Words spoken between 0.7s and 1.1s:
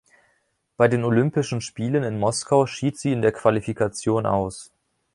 Bei den